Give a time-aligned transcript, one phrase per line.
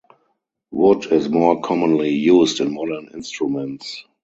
[0.71, 4.03] Wood is more commonly used in modern instruments.